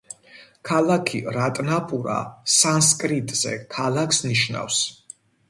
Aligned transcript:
სახელი 0.69 1.19
რატნაპურა 1.35 2.15
სანსკრიტზე 2.55 3.55
ქალაქს 3.77 4.25
ნიშნავს. 4.31 4.83